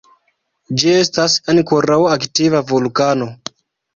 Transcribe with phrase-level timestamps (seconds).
[0.83, 3.29] Ĝi estas ankoraŭ aktiva vulkano.